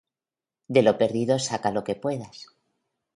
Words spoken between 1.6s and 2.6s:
lo que puedas.